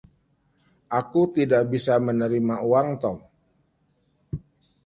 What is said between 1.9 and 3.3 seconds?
menerima uang Tom.